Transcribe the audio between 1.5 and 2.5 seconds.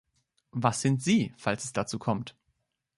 es dazu kommt?